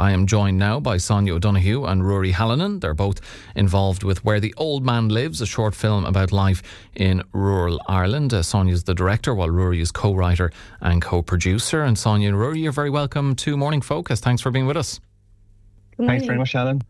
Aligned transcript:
I 0.00 0.12
am 0.12 0.26
joined 0.26 0.58
now 0.58 0.80
by 0.80 0.96
Sonya 0.96 1.34
O'Donoghue 1.34 1.84
and 1.84 2.00
Ruaidhrí 2.00 2.32
Hallinan. 2.32 2.80
They're 2.80 2.94
both 2.94 3.20
involved 3.54 4.02
with 4.02 4.24
Where 4.24 4.40
the 4.40 4.54
Old 4.56 4.82
Man 4.82 5.10
Lives, 5.10 5.42
a 5.42 5.46
short 5.46 5.74
film 5.74 6.06
about 6.06 6.32
life 6.32 6.62
in 6.96 7.22
rural 7.34 7.82
Ireland. 7.86 8.32
Uh, 8.32 8.42
Sonya's 8.42 8.84
the 8.84 8.94
director, 8.94 9.34
while 9.34 9.50
Ruaidhrí 9.50 9.82
is 9.82 9.92
co 9.92 10.14
writer 10.14 10.52
and 10.80 11.02
co 11.02 11.20
producer. 11.20 11.82
And 11.82 11.98
Sonya 11.98 12.30
and 12.30 12.38
Ruaidhrí, 12.38 12.62
you're 12.62 12.72
very 12.72 12.88
welcome 12.88 13.36
to 13.36 13.58
Morning 13.58 13.82
Focus. 13.82 14.20
Thanks 14.20 14.40
for 14.40 14.50
being 14.50 14.66
with 14.66 14.78
us. 14.78 15.00
Thanks 15.98 16.24
very 16.24 16.38
much, 16.38 16.54
Alan. 16.54 16.80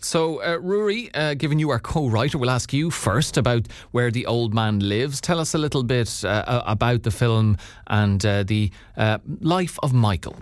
So, 0.00 0.38
uh, 0.40 0.58
Ruaidhrí, 0.58 1.10
uh, 1.14 1.34
given 1.34 1.60
you 1.60 1.70
are 1.70 1.78
co 1.78 2.08
writer, 2.08 2.36
we'll 2.36 2.50
ask 2.50 2.72
you 2.72 2.90
first 2.90 3.36
about 3.36 3.68
Where 3.92 4.10
the 4.10 4.26
Old 4.26 4.52
Man 4.54 4.80
Lives. 4.80 5.20
Tell 5.20 5.38
us 5.38 5.54
a 5.54 5.58
little 5.58 5.84
bit 5.84 6.24
uh, 6.24 6.64
about 6.66 7.04
the 7.04 7.12
film 7.12 7.58
and 7.86 8.26
uh, 8.26 8.42
the 8.42 8.72
uh, 8.96 9.18
life 9.40 9.78
of 9.84 9.92
Michael. 9.92 10.34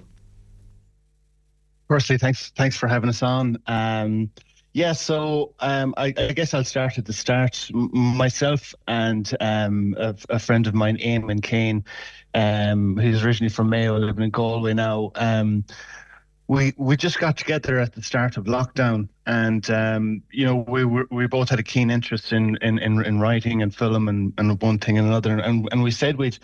Firstly, 1.89 2.19
thanks 2.19 2.53
thanks 2.55 2.77
for 2.77 2.87
having 2.87 3.09
us 3.09 3.23
on. 3.23 3.57
Um, 3.67 4.31
yeah, 4.75 4.93
so 4.93 5.55
um, 5.61 5.95
I, 5.97 6.15
I, 6.17 6.33
guess 6.33 6.53
I'll 6.53 6.63
start 6.63 6.99
at 6.99 7.07
the 7.07 7.13
start. 7.13 7.69
M- 7.75 7.91
myself 7.93 8.75
and 8.87 9.35
um, 9.41 9.97
a, 9.99 10.39
friend 10.39 10.67
of 10.67 10.75
mine, 10.75 10.99
Eamon 10.99 11.43
Kane, 11.43 11.85
um, 12.35 12.97
who's 12.97 13.25
originally 13.25 13.49
from 13.49 13.71
Mayo, 13.71 13.99
living 13.99 14.23
in 14.23 14.31
Galway 14.31 14.75
now. 14.75 15.11
Um, 15.15 15.65
we 16.47 16.75
we 16.77 16.97
just 16.97 17.19
got 17.19 17.37
together 17.37 17.79
at 17.79 17.95
the 17.95 18.03
start 18.03 18.37
of 18.37 18.45
lockdown, 18.45 19.09
and 19.27 19.69
um, 19.71 20.23
you 20.31 20.45
know 20.45 20.57
we 20.69 20.85
we 20.85 21.27
both 21.27 21.49
had 21.49 21.59
a 21.59 21.63
keen 21.63 21.91
interest 21.91 22.33
in 22.33 22.57
in, 22.61 22.79
in, 22.79 23.05
in 23.05 23.19
writing 23.21 23.63
and 23.63 23.75
film 23.75 24.09
and, 24.09 24.33
and 24.39 24.61
one 24.61 24.79
thing 24.79 24.99
and 24.99 25.09
another, 25.09 25.39
and 25.39 25.69
and 25.73 25.83
we 25.83 25.91
said 25.91 26.17
we'd 26.17 26.39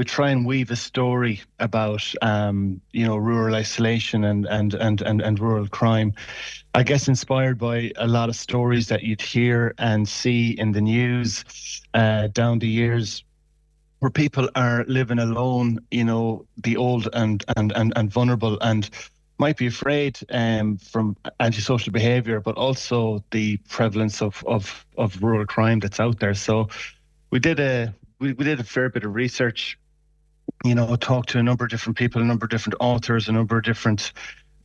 we 0.00 0.04
try 0.04 0.30
and 0.30 0.46
weave 0.46 0.70
a 0.70 0.76
story 0.76 1.42
about 1.58 2.02
um, 2.22 2.80
you 2.90 3.04
know 3.04 3.18
rural 3.18 3.54
isolation 3.54 4.24
and, 4.24 4.46
and 4.46 4.72
and 4.72 5.02
and 5.02 5.20
and 5.20 5.38
rural 5.38 5.68
crime. 5.68 6.14
I 6.72 6.82
guess 6.84 7.06
inspired 7.06 7.58
by 7.58 7.92
a 7.96 8.08
lot 8.08 8.30
of 8.30 8.34
stories 8.34 8.88
that 8.88 9.02
you'd 9.02 9.20
hear 9.20 9.74
and 9.76 10.08
see 10.08 10.52
in 10.52 10.72
the 10.72 10.80
news 10.80 11.44
uh, 11.92 12.28
down 12.28 12.60
the 12.60 12.66
years 12.66 13.24
where 13.98 14.10
people 14.10 14.48
are 14.54 14.86
living 14.88 15.18
alone, 15.18 15.80
you 15.90 16.04
know, 16.04 16.46
the 16.56 16.78
old 16.78 17.06
and 17.12 17.44
and 17.58 17.70
and, 17.76 17.92
and 17.94 18.10
vulnerable 18.10 18.58
and 18.62 18.88
might 19.36 19.58
be 19.58 19.66
afraid 19.66 20.18
um, 20.30 20.78
from 20.78 21.14
antisocial 21.40 21.92
behaviour, 21.92 22.40
but 22.40 22.56
also 22.56 23.22
the 23.32 23.58
prevalence 23.68 24.22
of, 24.22 24.42
of, 24.46 24.86
of 24.96 25.22
rural 25.22 25.44
crime 25.46 25.78
that's 25.78 26.00
out 26.00 26.20
there. 26.20 26.34
So 26.34 26.68
we 27.30 27.38
did 27.38 27.60
a 27.60 27.94
we, 28.20 28.34
we 28.34 28.44
did 28.44 28.60
a 28.60 28.64
fair 28.64 28.88
bit 28.90 29.04
of 29.04 29.14
research, 29.14 29.78
you 30.64 30.74
know, 30.74 30.94
talked 30.96 31.30
to 31.30 31.38
a 31.38 31.42
number 31.42 31.64
of 31.64 31.70
different 31.70 31.96
people, 31.96 32.20
a 32.20 32.24
number 32.24 32.44
of 32.44 32.50
different 32.50 32.76
authors, 32.80 33.28
a 33.28 33.32
number 33.32 33.56
of 33.56 33.64
different 33.64 34.12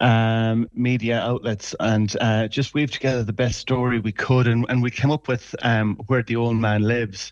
um, 0.01 0.69
media 0.73 1.19
outlets, 1.19 1.73
and 1.79 2.15
uh, 2.19 2.47
just 2.47 2.73
weaved 2.73 2.93
together 2.93 3.23
the 3.23 3.33
best 3.33 3.59
story 3.59 3.99
we 3.99 4.11
could, 4.11 4.47
and, 4.47 4.65
and 4.69 4.81
we 4.83 4.91
came 4.91 5.11
up 5.11 5.27
with 5.27 5.55
um, 5.61 5.95
where 6.07 6.23
the 6.23 6.35
old 6.35 6.57
man 6.57 6.81
lives, 6.81 7.31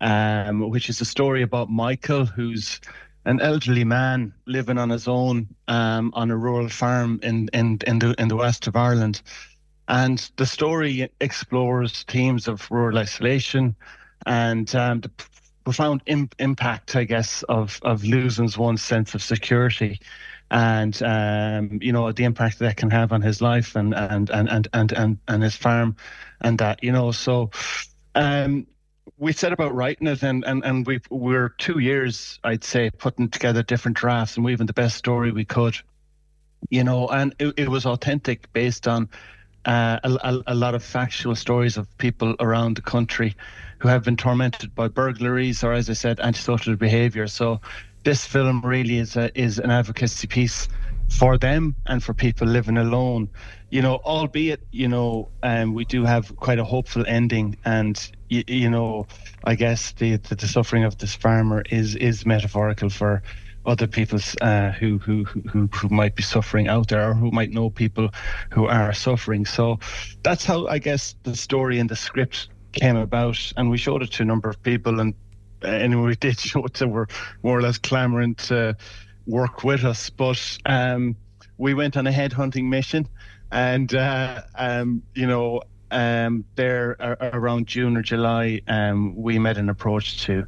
um, 0.00 0.68
which 0.68 0.90
is 0.90 1.00
a 1.00 1.04
story 1.04 1.42
about 1.42 1.70
Michael, 1.70 2.26
who's 2.26 2.80
an 3.24 3.40
elderly 3.40 3.84
man 3.84 4.34
living 4.46 4.76
on 4.76 4.90
his 4.90 5.08
own 5.08 5.48
um, 5.68 6.12
on 6.14 6.30
a 6.30 6.36
rural 6.36 6.68
farm 6.68 7.18
in, 7.22 7.48
in, 7.54 7.78
in, 7.86 7.98
the, 7.98 8.14
in 8.18 8.28
the 8.28 8.36
west 8.36 8.66
of 8.66 8.76
Ireland. 8.76 9.22
And 9.88 10.30
the 10.36 10.46
story 10.46 11.10
explores 11.20 12.02
themes 12.02 12.48
of 12.48 12.70
rural 12.70 12.98
isolation 12.98 13.74
and 14.26 14.74
um, 14.74 15.00
the 15.00 15.10
profound 15.64 16.02
Im- 16.06 16.30
impact, 16.38 16.94
I 16.94 17.04
guess, 17.04 17.42
of, 17.44 17.80
of 17.82 18.04
losing 18.04 18.50
one's 18.56 18.82
sense 18.82 19.14
of 19.14 19.22
security 19.22 19.98
and 20.50 21.02
um, 21.02 21.78
you 21.82 21.92
know 21.92 22.12
the 22.12 22.24
impact 22.24 22.58
that 22.60 22.76
can 22.76 22.90
have 22.90 23.12
on 23.12 23.22
his 23.22 23.40
life 23.40 23.76
and 23.76 23.94
and 23.94 24.30
and 24.30 24.48
and 24.48 24.68
and 24.72 24.92
and, 24.92 25.18
and 25.26 25.42
his 25.42 25.56
farm 25.56 25.96
and 26.40 26.58
that 26.58 26.82
you 26.84 26.92
know. 26.92 27.10
So 27.10 27.50
um, 28.14 28.66
we 29.18 29.32
set 29.32 29.52
about 29.52 29.74
writing 29.74 30.06
it, 30.06 30.22
and 30.22 30.44
and 30.44 30.64
and 30.64 30.86
we 30.86 31.00
we're 31.10 31.48
two 31.50 31.78
years, 31.78 32.38
I'd 32.44 32.64
say, 32.64 32.90
putting 32.90 33.28
together 33.28 33.62
different 33.62 33.96
drafts 33.96 34.36
and 34.36 34.44
weaving 34.44 34.66
the 34.66 34.72
best 34.72 34.96
story 34.96 35.32
we 35.32 35.44
could, 35.44 35.76
you 36.70 36.84
know, 36.84 37.08
and 37.08 37.34
it, 37.38 37.54
it 37.56 37.68
was 37.68 37.86
authentic, 37.86 38.52
based 38.52 38.86
on 38.86 39.08
uh, 39.64 39.98
a, 40.04 40.42
a, 40.48 40.54
lot 40.54 40.74
of 40.74 40.84
factual 40.84 41.34
stories 41.34 41.78
of 41.78 41.96
people 41.96 42.36
around 42.38 42.76
the 42.76 42.82
country 42.82 43.34
who 43.78 43.88
have 43.88 44.04
been 44.04 44.16
tormented 44.16 44.74
by 44.74 44.88
burglaries 44.88 45.64
or, 45.64 45.72
as 45.72 45.90
I 45.90 45.94
said, 45.94 46.20
antisocial 46.20 46.76
behaviour. 46.76 47.26
So 47.26 47.60
this 48.04 48.26
film 48.26 48.60
really 48.62 48.98
is 48.98 49.16
a, 49.16 49.36
is 49.38 49.58
an 49.58 49.70
advocacy 49.70 50.26
piece 50.26 50.68
for 51.08 51.38
them 51.38 51.74
and 51.86 52.02
for 52.02 52.14
people 52.14 52.46
living 52.46 52.76
alone. 52.76 53.28
You 53.70 53.82
know, 53.82 53.96
albeit 54.04 54.60
you 54.70 54.88
know, 54.88 55.28
um, 55.42 55.74
we 55.74 55.84
do 55.84 56.04
have 56.04 56.34
quite 56.36 56.58
a 56.58 56.64
hopeful 56.64 57.04
ending, 57.06 57.56
and 57.64 58.10
you, 58.28 58.44
you 58.46 58.70
know, 58.70 59.06
I 59.44 59.54
guess 59.54 59.92
the, 59.92 60.16
the, 60.16 60.36
the 60.36 60.46
suffering 60.46 60.84
of 60.84 60.98
this 60.98 61.14
farmer 61.14 61.62
is 61.70 61.96
is 61.96 62.24
metaphorical 62.24 62.88
for 62.88 63.22
other 63.66 63.86
people 63.86 64.20
uh, 64.42 64.70
who, 64.72 64.98
who 64.98 65.24
who 65.24 65.68
who 65.74 65.88
might 65.88 66.14
be 66.14 66.22
suffering 66.22 66.68
out 66.68 66.88
there, 66.88 67.10
or 67.10 67.14
who 67.14 67.30
might 67.30 67.50
know 67.50 67.70
people 67.70 68.10
who 68.50 68.66
are 68.66 68.92
suffering. 68.92 69.44
So 69.44 69.80
that's 70.22 70.44
how 70.44 70.66
I 70.68 70.78
guess 70.78 71.16
the 71.24 71.34
story 71.34 71.80
and 71.80 71.90
the 71.90 71.96
script 71.96 72.48
came 72.74 72.96
about, 72.96 73.52
and 73.56 73.70
we 73.70 73.78
showed 73.78 74.02
it 74.02 74.12
to 74.12 74.22
a 74.22 74.26
number 74.26 74.48
of 74.48 74.62
people, 74.62 75.00
and 75.00 75.14
uh, 75.64 75.68
anyway, 75.68 76.08
we 76.08 76.16
did 76.16 76.38
show 76.50 76.64
it 76.64 76.74
to 76.74 76.88
were 76.88 77.08
more 77.42 77.58
or 77.58 77.62
less 77.62 77.78
clamoring 77.78 78.34
to 78.36 78.76
work 79.26 79.64
with 79.64 79.84
us. 79.84 80.10
But 80.10 80.58
um, 80.66 81.16
we 81.56 81.74
went 81.74 81.96
on 81.96 82.06
a 82.06 82.10
headhunting 82.10 82.64
mission, 82.64 83.08
and 83.50 83.94
uh, 83.94 84.42
um, 84.56 85.02
you 85.14 85.26
know, 85.26 85.62
um, 85.90 86.44
there 86.56 86.96
uh, 87.00 87.30
around 87.32 87.66
June 87.66 87.96
or 87.96 88.02
July, 88.02 88.60
um, 88.68 89.14
we 89.16 89.38
made 89.38 89.58
an 89.58 89.68
approach 89.68 90.24
to 90.24 90.46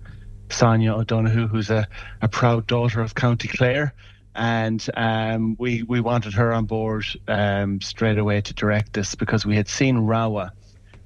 Sonya 0.50 0.94
O'Donoghue, 0.94 1.48
who's 1.48 1.70
a, 1.70 1.87
a 2.22 2.28
proud 2.28 2.66
daughter 2.66 3.00
of 3.00 3.14
County 3.14 3.48
Clare. 3.48 3.94
And 4.34 4.87
um, 4.94 5.56
we 5.58 5.82
we 5.84 6.00
wanted 6.00 6.34
her 6.34 6.53
on 6.53 6.66
board 6.66 7.06
um, 7.26 7.81
straight 7.81 8.19
away 8.19 8.43
to 8.43 8.53
direct 8.53 8.93
this 8.93 9.14
because 9.14 9.47
we 9.47 9.56
had 9.56 9.66
seen 9.66 9.97
Rawa, 9.97 10.50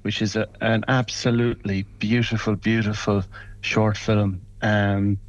which 0.01 0.21
is 0.21 0.35
a, 0.35 0.47
an 0.61 0.83
absolutely 0.87 1.83
beautiful, 1.99 2.55
beautiful 2.55 3.23
short 3.61 3.97
film. 3.97 4.41
Um, 4.61 5.19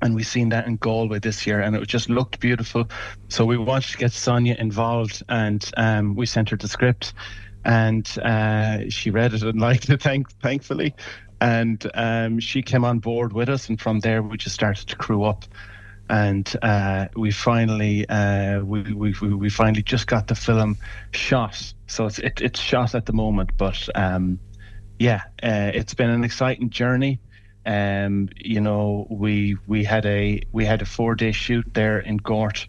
and 0.00 0.14
we've 0.16 0.26
seen 0.26 0.48
that 0.48 0.66
in 0.66 0.76
Galway 0.76 1.20
this 1.20 1.46
year, 1.46 1.60
and 1.60 1.76
it 1.76 1.86
just 1.86 2.10
looked 2.10 2.40
beautiful. 2.40 2.88
So 3.28 3.44
we 3.44 3.56
wanted 3.56 3.90
to 3.92 3.98
get 3.98 4.12
Sonya 4.12 4.56
involved, 4.58 5.22
and 5.28 5.68
um, 5.76 6.16
we 6.16 6.26
sent 6.26 6.50
her 6.50 6.56
the 6.56 6.68
script, 6.68 7.14
and 7.64 8.06
uh, 8.22 8.90
she 8.90 9.10
read 9.10 9.32
it 9.32 9.42
and 9.42 9.60
liked 9.60 9.88
it, 9.90 10.02
thank- 10.02 10.30
thankfully. 10.40 10.94
And 11.40 11.88
um, 11.94 12.40
she 12.40 12.62
came 12.62 12.84
on 12.84 12.98
board 12.98 13.32
with 13.32 13.48
us, 13.48 13.68
and 13.68 13.80
from 13.80 14.00
there 14.00 14.22
we 14.22 14.36
just 14.36 14.54
started 14.54 14.88
to 14.88 14.96
crew 14.96 15.24
up, 15.24 15.44
and 16.12 16.56
uh, 16.60 17.08
we 17.16 17.30
finally 17.30 18.06
uh, 18.06 18.60
we, 18.60 18.82
we 18.92 19.12
we 19.12 19.48
finally 19.48 19.82
just 19.82 20.06
got 20.06 20.26
the 20.26 20.34
film 20.34 20.76
shot. 21.10 21.72
So 21.86 22.04
it's 22.04 22.18
it, 22.18 22.42
it's 22.42 22.60
shot 22.60 22.94
at 22.94 23.06
the 23.06 23.14
moment, 23.14 23.56
but 23.56 23.88
um, 23.94 24.38
yeah, 24.98 25.22
uh, 25.42 25.70
it's 25.72 25.94
been 25.94 26.10
an 26.10 26.22
exciting 26.22 26.68
journey. 26.68 27.18
Um, 27.64 28.28
you 28.36 28.60
know, 28.60 29.06
we 29.08 29.56
we 29.66 29.84
had 29.84 30.04
a 30.04 30.42
we 30.52 30.66
had 30.66 30.82
a 30.82 30.84
four 30.84 31.14
day 31.14 31.32
shoot 31.32 31.64
there 31.72 31.98
in 31.98 32.18
Gort, 32.18 32.68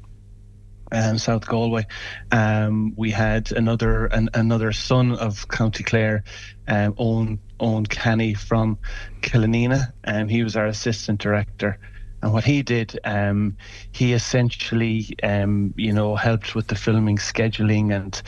um, 0.93 1.17
South 1.17 1.45
Galway. 1.45 1.85
Um, 2.31 2.93
we 2.95 3.11
had 3.11 3.51
another 3.51 4.05
an, 4.05 4.29
another 4.33 4.71
son 4.71 5.17
of 5.17 5.49
County 5.49 5.83
Clare, 5.83 6.23
um, 6.69 6.95
Owen 6.97 7.41
Owen 7.59 7.87
from 8.35 8.77
Killanena, 9.21 9.91
and 10.01 10.31
he 10.31 10.43
was 10.43 10.55
our 10.55 10.67
assistant 10.67 11.19
director. 11.19 11.77
And 12.23 12.31
what 12.31 12.45
he 12.45 12.63
did, 12.63 12.97
um, 13.03 13.57
he 13.91 14.13
essentially, 14.13 15.13
um, 15.23 15.73
you 15.75 15.91
know, 15.91 16.15
helped 16.15 16.55
with 16.55 16.67
the 16.67 16.75
filming, 16.75 17.17
scheduling, 17.17 17.93
and 17.93 18.21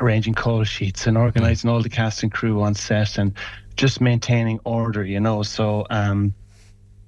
arranging 0.00 0.32
call 0.32 0.62
sheets, 0.62 1.08
and 1.08 1.18
organising 1.18 1.68
all 1.68 1.82
the 1.82 1.88
cast 1.88 2.22
and 2.22 2.30
crew 2.30 2.62
on 2.62 2.76
set, 2.76 3.18
and 3.18 3.34
just 3.76 4.00
maintaining 4.00 4.60
order, 4.62 5.04
you 5.04 5.18
know. 5.18 5.42
So, 5.42 5.88
um, 5.90 6.32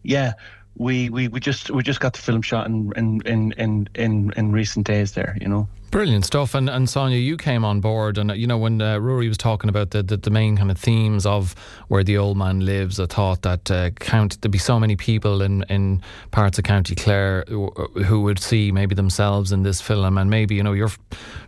yeah, 0.02 0.32
we, 0.76 1.08
we, 1.08 1.28
we 1.28 1.38
just 1.38 1.70
we 1.70 1.84
just 1.84 2.00
got 2.00 2.14
the 2.14 2.20
film 2.20 2.42
shot 2.42 2.66
in 2.66 2.90
in 2.96 3.52
in 3.52 3.88
in 3.94 4.32
in 4.36 4.50
recent 4.50 4.88
days 4.88 5.12
there, 5.12 5.38
you 5.40 5.46
know. 5.46 5.68
Brilliant 5.94 6.24
stuff. 6.24 6.56
And, 6.56 6.68
and 6.68 6.90
Sonya, 6.90 7.18
you 7.18 7.36
came 7.36 7.64
on 7.64 7.80
board, 7.80 8.18
and 8.18 8.32
you 8.32 8.48
know 8.48 8.58
when 8.58 8.82
uh, 8.82 8.96
Ruaidhrí 8.96 9.28
was 9.28 9.38
talking 9.38 9.70
about 9.70 9.92
the, 9.92 10.02
the, 10.02 10.16
the 10.16 10.28
main 10.28 10.56
kind 10.56 10.68
of 10.72 10.76
themes 10.76 11.24
of 11.24 11.54
where 11.86 12.02
the 12.02 12.18
old 12.18 12.36
man 12.36 12.66
lives, 12.66 12.98
I 12.98 13.06
thought 13.06 13.42
that 13.42 13.70
uh, 13.70 13.90
count 13.90 14.40
there'd 14.40 14.50
be 14.50 14.58
so 14.58 14.80
many 14.80 14.96
people 14.96 15.40
in, 15.40 15.62
in 15.68 16.02
parts 16.32 16.58
of 16.58 16.64
County 16.64 16.96
Clare 16.96 17.44
who, 17.46 18.22
would 18.22 18.40
see 18.40 18.72
maybe 18.72 18.96
themselves 18.96 19.52
in 19.52 19.62
this 19.62 19.80
film, 19.80 20.18
and 20.18 20.28
maybe 20.28 20.56
you 20.56 20.64
know 20.64 20.72
you're 20.72 20.90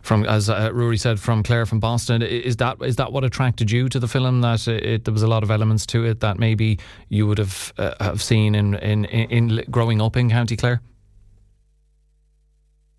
from 0.01 0.23
as 0.25 0.49
uh, 0.49 0.69
Ruaidhrí 0.69 0.97
said 0.97 1.19
from 1.19 1.43
Clare 1.43 1.65
from 1.65 1.81
Boston. 1.81 2.21
Is 2.21 2.55
that 2.55 2.77
is 2.81 2.95
that 2.95 3.11
what 3.11 3.25
attracted 3.25 3.69
you 3.69 3.89
to 3.89 3.99
the 3.99 4.07
film? 4.07 4.39
That 4.39 4.65
it, 4.69 4.85
it, 4.85 5.03
there 5.03 5.13
was 5.13 5.23
a 5.23 5.27
lot 5.27 5.43
of 5.43 5.51
elements 5.51 5.85
to 5.87 6.05
it 6.05 6.21
that 6.21 6.39
maybe 6.39 6.79
you 7.09 7.27
would 7.27 7.37
have 7.37 7.73
uh, 7.77 7.95
have 7.99 8.23
seen 8.23 8.55
in, 8.55 8.75
in 8.75 9.03
in 9.03 9.65
growing 9.69 10.01
up 10.01 10.15
in 10.15 10.29
County 10.29 10.55
Clare. 10.55 10.81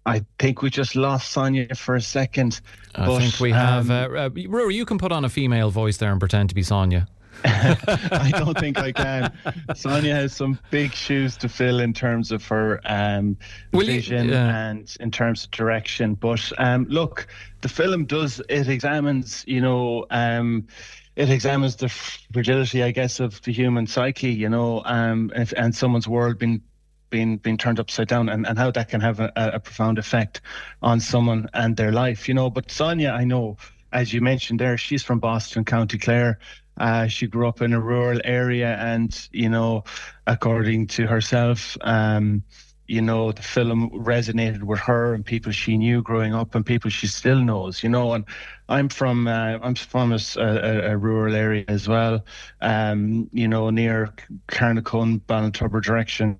I 0.09 0.25
think 0.39 0.63
we 0.63 0.71
just 0.71 0.97
lost 0.97 1.31
Sonya 1.33 1.75
for 1.75 1.97
a 1.97 2.01
second. 2.01 2.61
I 2.95 3.07
but, 3.07 3.19
think 3.19 3.41
we 3.41 3.53
have. 3.53 3.91
Um, 3.91 4.15
uh, 4.17 4.19
uh, 4.19 4.31
Ruaidhrí, 4.31 4.75
you 4.75 4.85
can 4.85 4.99
put 4.99 5.13
on 5.13 5.25
a 5.25 5.29
female 5.29 5.71
voice 5.71 5.99
there 5.99 6.11
and 6.11 6.21
pretend 6.21 6.49
to 6.49 6.55
be 6.55 6.63
Sonya. 6.63 7.07
I 7.45 8.33
don't 8.35 8.59
think 8.59 8.79
I 8.79 8.91
can. 8.91 9.33
Sonya 9.75 10.13
has 10.15 10.35
some 10.35 10.59
big 10.71 10.93
shoes 10.93 11.37
to 11.37 11.49
fill 11.49 11.79
in 11.79 11.93
terms 11.93 12.33
of 12.33 12.45
her 12.49 12.81
um, 12.85 13.37
vision 13.73 14.29
you, 14.29 14.35
and 14.35 14.97
in 14.99 15.13
terms 15.13 15.45
of 15.45 15.53
direction. 15.53 16.15
But 16.15 16.53
um, 16.59 16.87
look, 16.89 17.29
the 17.61 17.69
film 17.69 18.07
does 18.07 18.41
it 18.49 18.69
examines, 18.69 19.45
you 19.47 19.61
know. 19.61 20.07
Um, 20.11 20.67
it 21.15 21.31
examines 21.31 21.75
the 21.77 21.89
fragility, 21.89 22.83
I 22.85 22.93
guess, 22.93 23.19
of 23.19 23.43
the 23.43 23.53
human 23.53 23.89
psyche, 23.89 24.31
you 24.31 24.49
know, 24.49 24.83
um, 24.85 25.33
if, 25.35 25.53
and 25.57 25.75
someone's 25.75 26.07
world 26.07 26.39
being 26.39 26.63
being 27.11 27.39
being 27.39 27.57
turned 27.57 27.81
upside 27.81 28.09
down, 28.09 28.29
and, 28.29 28.47
and 28.47 28.59
how 28.59 28.71
that 28.71 28.89
can 28.89 29.01
have 29.01 29.21
a, 29.21 29.33
a 29.37 29.61
profound 29.61 29.99
effect 29.99 30.41
on 30.83 31.01
someone 31.01 31.49
and 31.55 31.77
their 31.77 31.93
life, 31.93 32.29
you 32.29 32.35
know. 32.35 32.51
But 32.51 32.71
Sonya, 32.71 33.11
I 33.11 33.25
know, 33.25 33.57
as 33.93 34.13
you 34.13 34.21
mentioned 34.21 34.61
there, 34.61 34.77
she's 34.77 35.03
from 35.03 35.19
Boston, 35.21 35.65
County 35.65 35.99
Clare. 35.99 36.39
Uh, 36.77 37.09
she 37.09 37.27
grew 37.27 37.49
up 37.49 37.61
in 37.61 37.73
a 37.73 37.81
rural 37.81 38.21
area, 38.25 38.77
and 38.77 39.29
you 39.33 39.49
know, 39.49 39.85
according 40.27 40.87
to 40.89 41.07
herself, 41.07 41.77
um, 41.81 42.43
you 42.89 43.03
know, 43.03 43.33
the 43.33 43.43
film 43.43 43.91
resonated 43.91 44.63
with 44.63 44.81
her 44.81 45.13
and 45.13 45.25
people 45.25 45.53
she 45.53 45.77
knew 45.77 46.03
growing 46.03 46.35
up 46.35 46.55
and 46.55 46.65
people 46.65 46.91
she 46.91 47.07
still 47.07 47.39
knows, 47.39 47.83
you 47.83 47.89
know. 47.89 48.15
And 48.15 48.25
I'm 48.69 48.89
from 48.89 49.29
uh, 49.29 49.59
I'm 49.63 49.75
from 49.75 50.13
a, 50.13 50.19
a, 50.37 50.93
a, 50.93 50.97
rural 50.97 51.37
area 51.37 51.65
as 51.69 51.87
well, 51.87 52.25
um, 52.63 53.29
you 53.33 53.47
know, 53.47 53.69
near 53.69 54.15
Carnacon, 54.49 55.21
Ballintubber 55.21 55.83
direction. 55.83 56.39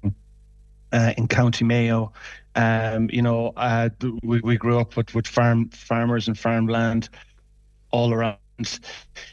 Uh, 0.91 1.13
in 1.19 1.29
County 1.29 1.65
Mayo, 1.65 2.13
um, 2.55 3.11
you 3.13 3.21
know, 3.21 3.53
uh, 3.57 3.91
we, 4.23 4.41
we 4.41 4.57
grew 4.57 4.79
up 4.79 4.97
with, 4.97 5.15
with 5.15 5.27
farm 5.27 5.69
farmers 5.69 6.29
and 6.29 6.39
farmland 6.39 7.11
all 7.91 8.13
around 8.13 8.39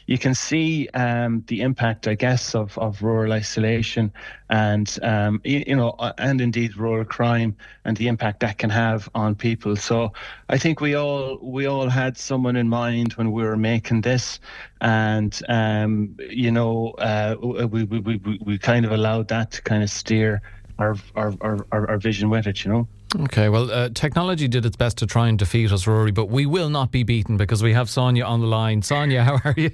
you 0.06 0.18
can 0.18 0.34
see 0.34 0.88
um, 0.94 1.42
the 1.48 1.60
impact, 1.60 2.06
I 2.06 2.14
guess, 2.14 2.54
of, 2.54 2.78
of 2.78 3.02
rural 3.02 3.32
isolation 3.32 4.12
and 4.50 4.96
um, 5.02 5.40
you, 5.44 5.64
you, 5.66 5.76
know, 5.76 5.90
uh, 5.98 6.12
and 6.18 6.40
indeed 6.40 6.76
rural 6.76 7.04
crime 7.04 7.56
and 7.84 7.96
the 7.96 8.06
impact 8.06 8.40
that 8.40 8.58
can 8.58 8.70
have 8.70 9.08
on 9.14 9.34
people. 9.34 9.74
So 9.76 10.12
I 10.48 10.58
think 10.58 10.80
we 10.80 10.94
all 10.94 11.38
we 11.42 11.66
all 11.66 11.88
had 11.88 12.16
someone 12.16 12.56
in 12.56 12.68
mind 12.68 13.14
when 13.14 13.32
we 13.32 13.42
were 13.42 13.56
making 13.56 14.02
this, 14.02 14.38
and 14.80 15.38
um, 15.48 16.16
you 16.30 16.52
know, 16.52 16.90
uh, 16.98 17.34
we, 17.42 17.84
we, 17.84 17.98
we 17.98 18.38
we 18.40 18.58
kind 18.58 18.84
of 18.84 18.92
allowed 18.92 19.28
that 19.28 19.50
to 19.52 19.62
kind 19.62 19.82
of 19.82 19.90
steer 19.90 20.40
our 20.78 20.96
our, 21.14 21.34
our, 21.40 21.66
our 21.72 21.98
vision 21.98 22.30
with 22.30 22.46
it. 22.46 22.64
You 22.64 22.72
know. 22.72 22.88
Okay, 23.20 23.48
well, 23.48 23.70
uh, 23.70 23.88
technology 23.90 24.48
did 24.48 24.66
its 24.66 24.76
best 24.76 24.98
to 24.98 25.06
try 25.06 25.28
and 25.28 25.38
defeat 25.38 25.72
us, 25.72 25.84
Ruaidhrí, 25.84 26.12
but 26.12 26.26
we 26.26 26.44
will 26.44 26.68
not 26.68 26.90
be 26.90 27.02
beaten 27.02 27.36
because 27.36 27.62
we 27.62 27.72
have 27.72 27.88
Sonya 27.88 28.24
on 28.24 28.40
the 28.40 28.46
line. 28.46 28.82
Sonya, 28.82 29.24
how 29.28 29.40
are 29.44 29.54
you? 29.56 29.70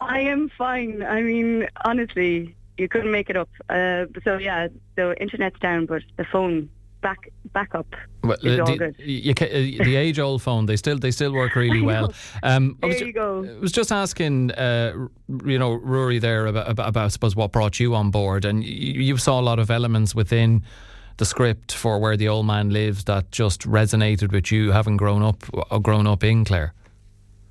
I 0.00 0.20
am 0.20 0.48
fine. 0.48 1.02
I 1.02 1.20
mean, 1.20 1.68
honestly, 1.84 2.56
you 2.78 2.88
couldn't 2.88 3.12
make 3.12 3.28
it 3.30 3.36
up. 3.36 3.50
Uh, 3.68 4.06
so 4.24 4.38
yeah, 4.38 4.68
the 4.96 5.20
internet's 5.20 5.58
down, 5.60 5.86
but 5.86 6.02
the 6.16 6.24
phone 6.24 6.70
back 7.00 7.30
back 7.52 7.74
up. 7.74 7.86
Well, 8.22 8.32
uh, 8.32 8.64
the, 8.64 8.94
you, 8.98 9.32
uh, 9.32 9.84
the 9.84 9.96
age 9.96 10.18
old 10.18 10.42
phone, 10.42 10.66
they 10.66 10.76
still 10.76 10.98
they 10.98 11.10
still 11.10 11.32
work 11.32 11.54
really 11.54 11.80
well. 11.92 12.12
Um, 12.42 12.76
there 12.80 12.88
was, 12.88 13.00
you 13.00 13.12
go. 13.12 13.44
I 13.44 13.58
was 13.58 13.72
just 13.72 13.92
asking, 13.92 14.52
uh, 14.52 14.92
you 15.44 15.58
know, 15.58 15.78
Ruaidhrí 15.78 16.20
there 16.20 16.46
about, 16.46 16.70
about, 16.70 16.88
about, 16.88 17.04
I 17.04 17.08
suppose 17.08 17.36
what 17.36 17.52
brought 17.52 17.80
you 17.80 17.94
on 17.94 18.10
board, 18.10 18.44
and 18.44 18.64
you, 18.64 19.02
you 19.02 19.16
saw 19.16 19.40
a 19.40 19.42
lot 19.42 19.58
of 19.58 19.70
elements 19.70 20.14
within 20.14 20.62
the 21.20 21.26
script 21.26 21.72
for 21.72 21.98
where 21.98 22.16
the 22.16 22.28
old 22.28 22.46
man 22.46 22.70
lives 22.70 23.04
that 23.04 23.30
just 23.30 23.60
resonated 23.68 24.32
with 24.32 24.50
you, 24.50 24.72
having 24.72 24.96
grown 24.96 25.22
up 25.22 25.44
uh, 25.70 25.78
grown 25.78 26.06
up 26.06 26.24
in 26.24 26.44
Clare? 26.44 26.72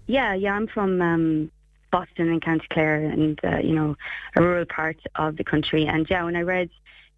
Yeah, 0.08 0.34
yeah, 0.34 0.54
I'm 0.54 0.68
from 0.68 1.02
um, 1.02 1.52
Boston 1.92 2.30
and 2.30 2.42
County 2.42 2.66
Clare, 2.72 3.06
and 3.06 3.40
uh, 3.44 3.60
you 3.60 3.74
know, 3.76 3.96
a 4.36 4.42
rural 4.42 4.66
part 4.66 4.98
of 5.16 5.38
the 5.38 5.44
country. 5.44 5.86
And 5.86 6.08
yeah, 6.10 6.24
when 6.24 6.36
I 6.36 6.42
read 6.42 6.70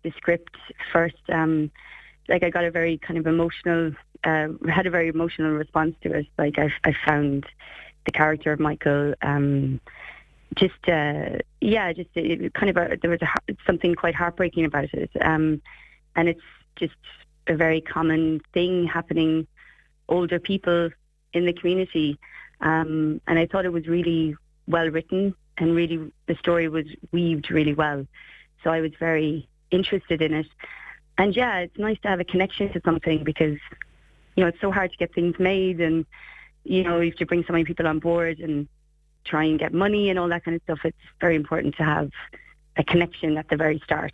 the 0.03 0.11
script 0.17 0.55
first, 0.91 1.21
um, 1.29 1.71
like 2.31 2.43
I 2.43 2.49
got 2.49 2.63
a 2.63 2.71
very 2.71 2.97
kind 2.97 3.19
of 3.19 3.27
emotional, 3.27 3.91
uh, 4.23 4.47
had 4.67 4.87
a 4.87 4.89
very 4.89 5.09
emotional 5.09 5.51
response 5.51 5.95
to 6.03 6.13
it. 6.13 6.27
Like 6.37 6.57
I, 6.57 6.73
I 6.83 6.95
found 7.05 7.45
the 8.05 8.11
character 8.11 8.51
of 8.51 8.59
Michael. 8.59 9.13
Um, 9.21 9.79
just 10.55 10.87
uh, 10.87 11.37
yeah, 11.59 11.93
just 11.93 12.09
it, 12.15 12.53
kind 12.53 12.69
of 12.69 12.77
a, 12.77 12.97
there 13.01 13.11
was 13.11 13.21
a, 13.21 13.55
something 13.65 13.95
quite 13.95 14.15
heartbreaking 14.15 14.65
about 14.65 14.93
it. 14.93 15.11
Um, 15.21 15.61
and 16.15 16.29
it's 16.29 16.41
just 16.75 16.95
a 17.47 17.55
very 17.55 17.81
common 17.81 18.41
thing 18.53 18.85
happening 18.85 19.47
older 20.09 20.39
people 20.39 20.89
in 21.33 21.45
the 21.45 21.53
community. 21.53 22.17
Um, 22.61 23.21
and 23.27 23.39
I 23.39 23.47
thought 23.47 23.65
it 23.65 23.73
was 23.73 23.87
really 23.87 24.35
well 24.67 24.89
written 24.89 25.33
and 25.57 25.75
really 25.75 26.11
the 26.27 26.35
story 26.35 26.67
was 26.67 26.85
weaved 27.11 27.49
really 27.49 27.73
well. 27.73 28.05
So 28.63 28.69
I 28.71 28.81
was 28.81 28.91
very 28.99 29.47
interested 29.71 30.21
in 30.21 30.33
it. 30.33 30.47
And 31.17 31.35
yeah, 31.35 31.59
it's 31.59 31.77
nice 31.77 31.97
to 32.01 32.07
have 32.07 32.19
a 32.19 32.23
connection 32.23 32.71
to 32.73 32.81
something 32.83 33.23
because, 33.23 33.57
you 34.35 34.43
know, 34.43 34.47
it's 34.47 34.61
so 34.61 34.71
hard 34.71 34.91
to 34.91 34.97
get 34.97 35.13
things 35.13 35.35
made 35.39 35.79
and, 35.79 36.05
you 36.63 36.83
know, 36.83 36.99
you 36.99 37.11
have 37.11 37.17
to 37.19 37.25
bring 37.25 37.43
so 37.45 37.53
many 37.53 37.65
people 37.65 37.87
on 37.87 37.99
board 37.99 38.39
and 38.39 38.67
try 39.25 39.43
and 39.43 39.59
get 39.59 39.73
money 39.73 40.09
and 40.09 40.17
all 40.17 40.27
that 40.29 40.43
kind 40.43 40.55
of 40.55 40.63
stuff. 40.63 40.79
It's 40.83 40.97
very 41.19 41.35
important 41.35 41.75
to 41.75 41.83
have 41.83 42.11
a 42.77 42.83
connection 42.83 43.37
at 43.37 43.49
the 43.49 43.57
very 43.57 43.79
start. 43.83 44.13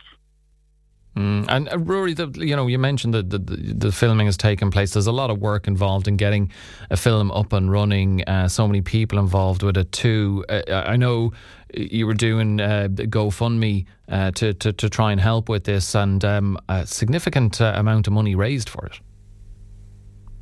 Mm. 1.18 1.46
And 1.48 1.68
uh, 1.68 1.78
Ruaidhrí, 1.78 2.14
the, 2.14 2.46
you 2.46 2.54
know, 2.54 2.68
you 2.68 2.78
mentioned 2.78 3.12
that 3.12 3.30
the, 3.30 3.38
the, 3.38 3.56
the, 3.56 3.92
filming 3.92 4.26
has 4.26 4.36
taken 4.36 4.70
place. 4.70 4.92
There's 4.92 5.08
a 5.08 5.12
lot 5.12 5.30
of 5.30 5.40
work 5.40 5.66
involved 5.66 6.06
in 6.06 6.16
getting 6.16 6.52
a 6.90 6.96
film 6.96 7.32
up 7.32 7.52
and 7.52 7.72
running. 7.72 8.22
Uh, 8.28 8.46
so 8.46 8.68
many 8.68 8.82
people 8.82 9.18
involved 9.18 9.64
with 9.64 9.76
it 9.76 9.90
too. 9.90 10.44
Uh, 10.48 10.62
I 10.70 10.96
know 10.96 11.32
you 11.74 12.06
were 12.06 12.14
doing 12.14 12.60
uh, 12.60 12.86
GoFundMe 12.90 13.86
uh, 14.08 14.30
to, 14.30 14.54
to 14.54 14.72
to 14.72 14.88
try 14.88 15.10
and 15.10 15.20
help 15.20 15.48
with 15.48 15.64
this, 15.64 15.96
and 15.96 16.24
um, 16.24 16.56
a 16.68 16.86
significant 16.86 17.60
uh, 17.60 17.72
amount 17.74 18.06
of 18.06 18.12
money 18.12 18.36
raised 18.36 18.68
for 18.68 18.86
it. 18.86 19.00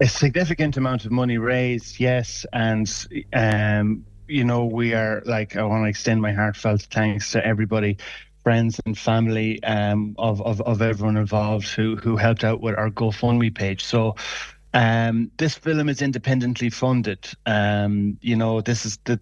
A 0.00 0.06
significant 0.06 0.76
amount 0.76 1.06
of 1.06 1.10
money 1.10 1.38
raised, 1.38 1.98
yes, 1.98 2.44
and 2.52 3.06
um, 3.32 4.04
you 4.28 4.44
know 4.44 4.66
we 4.66 4.92
are 4.92 5.22
like 5.24 5.56
I 5.56 5.62
want 5.62 5.84
to 5.84 5.88
extend 5.88 6.20
my 6.20 6.32
heartfelt 6.32 6.82
thanks 6.90 7.32
to 7.32 7.44
everybody 7.44 7.96
friends 8.46 8.80
and 8.86 8.96
family 8.96 9.60
um, 9.64 10.14
of, 10.18 10.40
of, 10.42 10.60
of 10.60 10.80
everyone 10.80 11.16
involved 11.16 11.66
who 11.66 11.96
who 11.96 12.16
helped 12.16 12.44
out 12.44 12.60
with 12.60 12.78
our 12.78 12.90
GoFundMe 12.90 13.52
page. 13.52 13.82
So 13.82 14.14
um, 14.72 15.32
this 15.36 15.56
film 15.56 15.88
is 15.88 16.00
independently 16.00 16.70
funded. 16.70 17.26
Um, 17.44 18.18
you 18.20 18.36
know, 18.36 18.60
this 18.60 18.86
is 18.86 18.98
the 19.02 19.18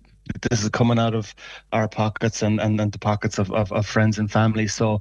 this 0.50 0.62
is 0.62 0.68
coming 0.68 0.98
out 0.98 1.14
of 1.14 1.34
our 1.72 1.88
pockets 1.88 2.42
and, 2.42 2.60
and, 2.60 2.78
and 2.78 2.92
the 2.92 2.98
pockets 2.98 3.38
of, 3.38 3.50
of, 3.50 3.72
of 3.72 3.86
friends 3.86 4.18
and 4.18 4.30
family. 4.30 4.68
So 4.68 5.00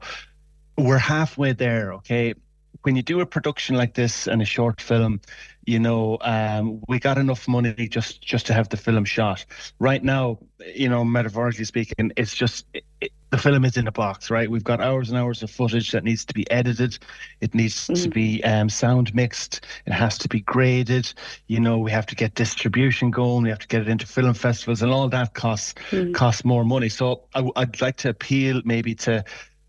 we're 0.77 0.99
halfway 0.99 1.51
there, 1.51 1.93
okay? 1.95 2.33
When 2.81 2.95
you 2.95 3.01
do 3.01 3.21
a 3.21 3.25
production 3.25 3.75
like 3.75 3.93
this 3.93 4.27
and 4.27 4.41
a 4.41 4.45
short 4.45 4.81
film, 4.81 5.21
you 5.65 5.79
know, 5.79 6.17
um, 6.21 6.81
we 6.87 6.99
got 6.99 7.17
enough 7.17 7.47
money 7.47 7.73
just 7.87 8.21
just 8.21 8.45
to 8.47 8.53
have 8.53 8.69
the 8.69 8.77
film 8.77 9.05
shot. 9.05 9.45
Right 9.79 10.03
now, 10.03 10.39
you 10.75 10.89
know, 10.89 11.05
metaphorically 11.05 11.63
speaking, 11.63 12.11
it's 12.17 12.35
just 12.35 12.65
it, 12.73 13.11
the 13.29 13.37
film 13.37 13.65
is 13.65 13.77
in 13.77 13.87
a 13.87 13.91
box, 13.91 14.29
right? 14.29 14.51
We've 14.51 14.63
got 14.63 14.79
hours 14.81 15.09
and 15.09 15.17
hours 15.17 15.41
of 15.41 15.49
footage 15.49 15.91
that 15.91 16.03
needs 16.03 16.23
to 16.25 16.33
be 16.33 16.49
edited. 16.51 16.99
It 17.41 17.55
needs 17.55 17.87
mm. 17.87 18.03
to 18.03 18.09
be 18.09 18.43
um, 18.43 18.69
sound 18.69 19.15
mixed. 19.15 19.65
It 19.85 19.93
has 19.93 20.17
to 20.19 20.27
be 20.27 20.41
graded. 20.41 21.11
You 21.47 21.59
know, 21.59 21.79
we 21.79 21.91
have 21.91 22.05
to 22.07 22.15
get 22.15 22.35
distribution 22.35 23.09
going. 23.09 23.43
We 23.43 23.49
have 23.49 23.59
to 23.59 23.67
get 23.67 23.81
it 23.81 23.87
into 23.87 24.05
film 24.05 24.33
festivals, 24.33 24.81
and 24.81 24.91
all 24.91 25.09
that 25.09 25.33
costs 25.33 25.73
mm. 25.91 26.13
costs 26.13 26.43
more 26.43 26.65
money. 26.65 26.89
So 26.89 27.23
I, 27.33 27.49
I'd 27.55 27.81
like 27.81 27.97
to 27.97 28.09
appeal 28.09 28.61
maybe 28.65 28.93
to 28.95 29.23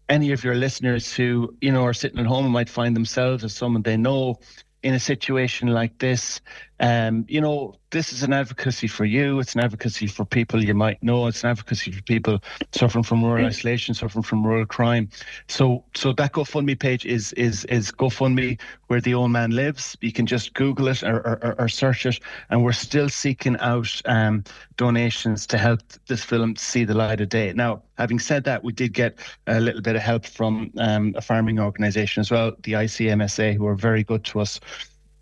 any 0.08 0.32
of 0.32 0.44
your 0.44 0.54
listeners 0.54 1.14
who 1.14 1.54
you 1.60 1.72
know 1.72 1.84
are 1.84 1.94
sitting 1.94 2.18
at 2.18 2.26
home 2.26 2.44
and 2.44 2.52
might 2.52 2.68
find 2.68 2.94
themselves 2.94 3.44
as 3.44 3.54
someone 3.54 3.82
they 3.82 3.96
know 3.96 4.36
in 4.82 4.94
a 4.94 5.00
situation 5.00 5.68
like 5.68 5.98
this, 5.98 6.40
um, 6.84 7.24
you 7.28 7.40
know, 7.40 7.74
this 7.92 8.12
is 8.12 8.22
an 8.22 8.34
advocacy 8.34 8.88
for 8.88 9.06
you. 9.06 9.40
It's 9.40 9.54
an 9.54 9.62
advocacy 9.62 10.06
for 10.06 10.26
people 10.26 10.62
you 10.62 10.74
might 10.74 11.02
know. 11.02 11.26
It's 11.28 11.42
an 11.42 11.48
advocacy 11.48 11.90
for 11.92 12.02
people 12.02 12.42
suffering 12.72 13.04
from 13.04 13.24
rural 13.24 13.46
isolation, 13.46 13.94
suffering 13.94 14.22
from 14.22 14.46
rural 14.46 14.66
crime. 14.66 15.08
So, 15.48 15.82
so 15.94 16.12
that 16.12 16.32
GoFundMe 16.32 16.78
page 16.78 17.06
is 17.06 17.32
is 17.34 17.64
is 17.66 17.90
GoFundMe 17.90 18.60
where 18.88 19.00
the 19.00 19.14
old 19.14 19.30
man 19.30 19.52
lives. 19.52 19.96
You 20.02 20.12
can 20.12 20.26
just 20.26 20.52
Google 20.52 20.88
it 20.88 21.02
or, 21.02 21.20
or, 21.20 21.54
or 21.58 21.68
search 21.70 22.04
it, 22.04 22.20
and 22.50 22.62
we're 22.62 22.72
still 22.72 23.08
seeking 23.08 23.56
out 23.60 24.02
um, 24.04 24.44
donations 24.76 25.46
to 25.46 25.56
help 25.56 25.80
this 26.06 26.22
film 26.22 26.54
see 26.54 26.84
the 26.84 26.92
light 26.92 27.22
of 27.22 27.30
day. 27.30 27.50
Now, 27.54 27.82
having 27.96 28.18
said 28.18 28.44
that, 28.44 28.62
we 28.62 28.74
did 28.74 28.92
get 28.92 29.18
a 29.46 29.58
little 29.58 29.80
bit 29.80 29.96
of 29.96 30.02
help 30.02 30.26
from 30.26 30.70
um, 30.76 31.14
a 31.16 31.22
farming 31.22 31.58
organisation 31.58 32.20
as 32.20 32.30
well, 32.30 32.52
the 32.62 32.72
ICMSA, 32.72 33.56
who 33.56 33.66
are 33.66 33.74
very 33.74 34.04
good 34.04 34.22
to 34.24 34.40
us. 34.40 34.60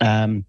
Um, 0.00 0.44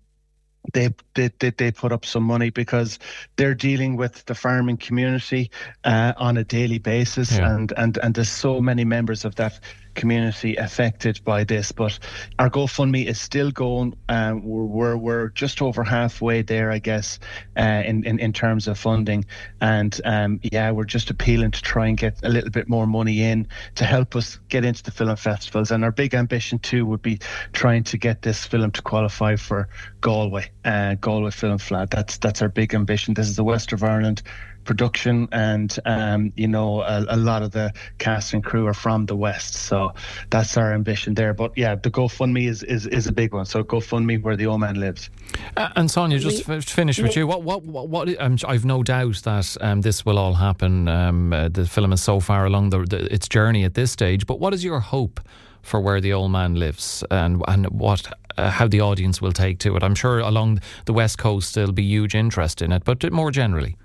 they, 0.71 0.89
they 1.15 1.29
they 1.39 1.49
they 1.49 1.71
put 1.71 1.91
up 1.91 2.05
some 2.05 2.23
money 2.23 2.49
because 2.49 2.99
they're 3.35 3.53
dealing 3.53 3.97
with 3.97 4.25
the 4.25 4.35
farming 4.35 4.77
community 4.77 5.51
uh, 5.83 6.13
on 6.17 6.37
a 6.37 6.43
daily 6.43 6.79
basis, 6.79 7.35
yeah. 7.35 7.53
and 7.53 7.73
and 7.75 7.97
and 7.97 8.15
there's 8.15 8.29
so 8.29 8.61
many 8.61 8.85
members 8.85 9.25
of 9.25 9.35
that 9.35 9.59
community 9.95 10.55
affected 10.55 11.19
by 11.23 11.43
this. 11.43 11.71
But 11.71 11.99
our 12.39 12.49
GoFundMe 12.49 13.05
is 13.05 13.19
still 13.19 13.51
going. 13.51 13.95
Um, 14.09 14.43
we're, 14.43 14.65
we're, 14.65 14.97
we're 14.97 15.29
just 15.29 15.61
over 15.61 15.83
halfway 15.83 16.41
there, 16.41 16.71
I 16.71 16.79
guess, 16.79 17.19
uh, 17.57 17.83
in, 17.85 18.03
in 18.05 18.19
in 18.19 18.33
terms 18.33 18.67
of 18.67 18.77
funding. 18.77 19.25
And 19.61 19.99
um, 20.05 20.39
yeah, 20.43 20.71
we're 20.71 20.83
just 20.85 21.09
appealing 21.09 21.51
to 21.51 21.61
try 21.61 21.87
and 21.87 21.97
get 21.97 22.19
a 22.23 22.29
little 22.29 22.49
bit 22.49 22.69
more 22.69 22.87
money 22.87 23.23
in 23.23 23.47
to 23.75 23.85
help 23.85 24.15
us 24.15 24.39
get 24.49 24.65
into 24.65 24.83
the 24.83 24.91
film 24.91 25.15
festivals. 25.15 25.71
And 25.71 25.83
our 25.83 25.91
big 25.91 26.13
ambition 26.13 26.59
too 26.59 26.85
would 26.85 27.01
be 27.01 27.19
trying 27.53 27.83
to 27.85 27.97
get 27.97 28.21
this 28.21 28.45
film 28.45 28.71
to 28.71 28.81
qualify 28.81 29.35
for 29.35 29.69
Galway, 30.01 30.51
uh, 30.65 30.95
Galway 30.95 31.31
Film 31.31 31.57
Fleadh. 31.57 31.89
That's 31.89 32.17
that's 32.17 32.41
our 32.41 32.49
big 32.49 32.73
ambition. 32.73 33.13
This 33.13 33.27
is 33.27 33.35
the 33.35 33.43
west 33.43 33.73
of 33.73 33.83
Ireland 33.83 34.21
production, 34.63 35.27
and 35.31 35.77
um, 35.85 36.33
you 36.35 36.47
know 36.47 36.81
a, 36.81 37.05
a, 37.09 37.17
lot 37.17 37.43
of 37.43 37.51
the 37.51 37.73
cast 37.97 38.33
and 38.33 38.43
crew 38.43 38.67
are 38.67 38.73
from 38.73 39.05
the 39.05 39.15
west, 39.15 39.55
so 39.55 39.93
that's 40.29 40.57
our 40.57 40.73
ambition 40.73 41.13
there. 41.13 41.33
But 41.33 41.57
yeah, 41.57 41.75
the 41.75 41.91
GoFundMe 41.91 42.47
is 42.47 42.63
is, 42.63 42.87
is 42.87 43.07
a 43.07 43.11
big 43.11 43.33
one. 43.33 43.45
So 43.45 43.63
GoFundMe 43.63 44.21
where 44.21 44.35
the 44.35 44.47
old 44.47 44.61
man 44.61 44.79
lives. 44.79 45.09
Uh, 45.57 45.69
and 45.75 45.89
Sonya, 45.89 46.19
just 46.19 46.47
we, 46.47 46.61
finish 46.61 46.99
with 46.99 47.15
you. 47.15 47.27
What 47.27 47.43
what 47.43 47.63
what? 47.63 47.89
what 47.89 48.21
um, 48.21 48.37
I've 48.47 48.65
no 48.65 48.83
doubt 48.83 49.21
that 49.23 49.57
um, 49.61 49.81
this 49.81 50.05
will 50.05 50.17
all 50.17 50.33
happen. 50.33 50.87
Um, 50.87 51.33
uh, 51.33 51.49
the 51.49 51.65
film 51.65 51.93
is 51.93 52.01
so 52.01 52.19
far 52.19 52.45
along 52.45 52.69
the, 52.69 52.79
the, 52.79 53.13
its 53.13 53.27
journey 53.27 53.63
at 53.63 53.73
this 53.73 53.91
stage. 53.91 54.25
But 54.25 54.39
what 54.39 54.53
is 54.53 54.63
your 54.63 54.79
hope? 54.79 55.19
For 55.61 55.79
where 55.79 56.01
the 56.01 56.11
old 56.11 56.31
man 56.31 56.55
lives, 56.55 57.05
and 57.09 57.41
and 57.47 57.67
what 57.67 58.11
uh, 58.37 58.49
how 58.49 58.67
the 58.67 58.81
audience 58.81 59.21
will 59.21 59.31
take 59.31 59.59
to 59.59 59.75
it. 59.75 59.83
I'm 59.83 59.95
sure 59.95 60.19
along 60.19 60.61
the 60.85 60.93
west 60.93 61.17
coast 61.17 61.55
there'll 61.55 61.71
be 61.71 61.83
huge 61.83 62.15
interest 62.15 62.61
in 62.61 62.71
it, 62.71 62.83
but 62.83 63.11
more 63.11 63.31
generally. 63.31 63.77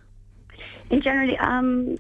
In 0.91 1.03
generally, 1.03 1.37
um, 1.39 1.97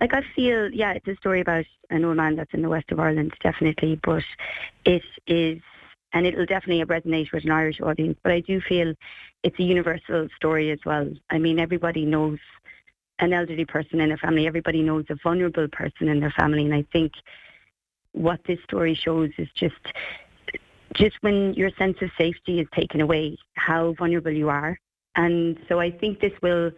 like 0.00 0.14
I 0.14 0.22
feel, 0.34 0.70
yeah, 0.72 0.92
it's 0.92 1.08
a 1.08 1.16
story 1.16 1.40
about 1.40 1.64
an 1.90 2.04
old 2.04 2.16
man 2.16 2.36
that's 2.36 2.54
in 2.54 2.62
the 2.62 2.68
west 2.68 2.90
of 2.92 3.00
Ireland, 3.00 3.32
definitely, 3.42 3.98
but 4.04 4.22
it 4.84 5.02
is, 5.26 5.60
and 6.12 6.26
it'll 6.26 6.46
definitely 6.46 6.84
resonate 6.84 7.32
with 7.32 7.44
an 7.44 7.50
Irish 7.50 7.80
audience. 7.80 8.18
But 8.22 8.32
I 8.32 8.40
do 8.40 8.60
feel 8.60 8.94
it's 9.42 9.58
a 9.58 9.62
universal 9.62 10.28
story 10.36 10.70
as 10.70 10.78
well. 10.86 11.10
I 11.30 11.38
mean, 11.38 11.58
everybody 11.58 12.04
knows 12.04 12.38
an 13.18 13.32
elderly 13.32 13.64
person 13.64 14.00
in 14.00 14.12
a 14.12 14.16
family. 14.16 14.46
Everybody 14.46 14.82
knows 14.82 15.04
a 15.10 15.16
vulnerable 15.22 15.66
person 15.68 16.08
in 16.08 16.20
their 16.20 16.32
family, 16.38 16.64
and 16.64 16.74
I 16.74 16.84
think 16.92 17.12
what 18.12 18.40
this 18.46 18.58
story 18.64 18.94
shows 18.94 19.30
is 19.38 19.48
just 19.54 19.74
just 20.94 21.16
when 21.20 21.52
your 21.54 21.70
sense 21.78 21.98
of 22.00 22.10
safety 22.16 22.60
is 22.60 22.66
taken 22.74 23.00
away, 23.00 23.36
how 23.54 23.94
vulnerable 23.98 24.32
you 24.32 24.48
are. 24.48 24.78
And 25.16 25.58
so 25.68 25.78
I 25.78 25.90
think 25.90 26.20
this 26.20 26.32
will 26.42 26.70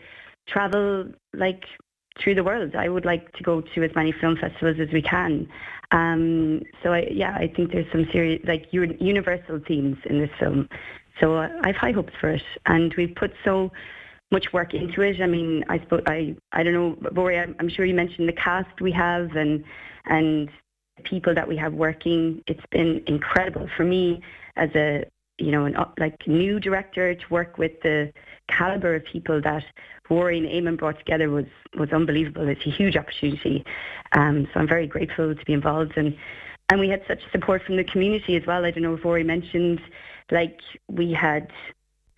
travel 0.51 1.07
like 1.35 1.65
through 2.23 2.35
the 2.35 2.45
world. 2.45 2.75
I 2.75 2.89
would 2.89 3.05
like 3.05 3.33
to 3.33 3.43
go 3.43 3.61
to 3.61 3.83
as 3.83 3.91
many 3.95 4.13
film 4.13 4.37
festivals 4.37 4.79
as 4.81 4.93
we 4.93 5.03
can. 5.03 5.49
Um, 5.93 6.63
so 6.83 6.93
I, 6.93 7.09
yeah, 7.11 7.35
I 7.35 7.53
think 7.55 7.73
there's 7.73 7.91
some 7.91 8.07
serious, 8.13 8.41
like 8.45 8.67
universal 8.71 9.61
themes 9.67 9.97
in 10.05 10.21
this 10.21 10.31
film. 10.39 10.69
So 11.21 11.37
uh, 11.37 11.49
I 11.63 11.69
have 11.69 11.77
high 11.77 11.93
hopes 11.93 12.13
for 12.21 12.31
it, 12.31 12.43
and 12.67 12.95
we've 12.97 13.15
put 13.15 13.33
so 13.45 13.71
much 14.31 14.53
work 14.53 14.75
into 14.75 15.03
it. 15.03 15.21
I 15.21 15.27
mean, 15.27 15.65
I 15.69 15.79
suppose 15.81 16.03
I, 16.07 16.37
I 16.53 16.63
don't 16.63 16.73
know, 16.73 17.11
Ruaidhrí. 17.11 17.43
I'm, 17.43 17.57
I'm 17.59 17.69
sure 17.69 17.85
you 17.85 17.95
mentioned 17.95 18.29
the 18.29 18.33
cast 18.33 18.81
we 18.81 18.93
have 18.93 19.35
and 19.37 19.65
and 20.07 20.51
people 21.05 21.35
that 21.35 21.49
we 21.49 21.57
have 21.57 21.73
working. 21.73 22.43
It's 22.47 22.65
been 22.71 23.03
incredible 23.07 23.69
for 23.77 23.85
me 23.85 24.23
as 24.57 24.71
a 24.75 25.05
you 25.41 25.51
know, 25.51 25.65
an 25.65 25.77
like 25.99 26.27
new 26.27 26.61
director 26.61 27.15
to 27.15 27.25
work 27.31 27.59
with 27.59 27.73
the 27.83 28.13
caliber 28.49 28.95
of 28.95 29.05
people 29.05 29.41
that 29.43 29.65
Ruaidhrí 30.09 30.39
and 30.39 30.47
Eamon 30.47 30.79
brought 30.79 30.99
together 30.99 31.31
was 31.31 31.47
was 31.77 31.91
unbelievable. 31.93 32.49
It's 32.49 32.67
a 32.67 32.71
huge 32.71 32.97
opportunity. 32.97 33.65
Um, 34.13 34.49
so 34.53 34.61
I'm 34.61 34.69
very 34.69 34.87
grateful 34.87 35.35
to 35.35 35.45
be 35.45 35.53
involved 35.53 35.97
and 35.97 36.17
and 36.71 36.79
we 36.79 36.89
had 36.89 37.03
such 37.09 37.21
support 37.33 37.63
from 37.65 37.77
the 37.77 37.85
community 37.85 38.37
as 38.37 38.47
well. 38.47 38.65
I 38.65 38.71
don't 38.71 38.85
know 38.85 38.95
if 38.95 39.03
Ruaidhrí 39.03 39.27
mentioned, 39.27 39.81
like 40.31 40.61
we 40.89 41.13
had 41.13 41.51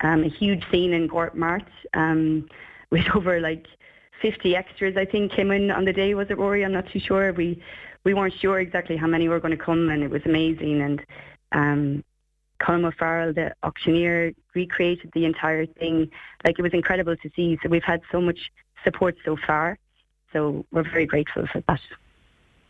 um, 0.01 0.23
a 0.23 0.29
huge 0.29 0.63
scene 0.71 0.93
in 0.93 1.07
Gort 1.07 1.35
Mart 1.35 1.67
um, 1.95 2.47
with 2.91 3.05
over 3.15 3.39
like 3.39 3.65
50 4.21 4.55
extras. 4.55 4.95
I 4.95 5.05
think 5.05 5.31
came 5.31 5.51
in 5.51 5.71
on 5.71 5.85
the 5.85 5.93
day. 5.93 6.13
Was 6.13 6.27
it 6.29 6.37
Ruaidhrí? 6.37 6.65
I'm 6.65 6.73
not 6.73 6.85
too 6.91 6.99
sure. 6.99 7.33
We 7.33 7.61
we 8.03 8.13
weren't 8.13 8.33
sure 8.39 8.59
exactly 8.59 8.97
how 8.97 9.07
many 9.07 9.27
were 9.27 9.39
going 9.39 9.57
to 9.57 9.63
come, 9.63 9.89
and 9.89 10.03
it 10.03 10.09
was 10.09 10.21
amazing. 10.25 10.81
And 10.81 11.05
um, 11.53 12.03
Colm 12.63 12.85
O'Farrell, 12.85 13.33
the 13.33 13.53
auctioneer, 13.63 14.33
recreated 14.55 15.11
the 15.13 15.25
entire 15.25 15.65
thing. 15.65 16.09
Like 16.45 16.57
it 16.57 16.61
was 16.61 16.73
incredible 16.73 17.15
to 17.17 17.29
see. 17.35 17.57
So 17.61 17.69
we've 17.69 17.83
had 17.83 18.01
so 18.11 18.21
much 18.21 18.51
support 18.83 19.15
so 19.25 19.37
far. 19.47 19.77
So 20.31 20.65
we're 20.71 20.89
very 20.89 21.05
grateful 21.05 21.45
for 21.51 21.61
that. 21.67 21.81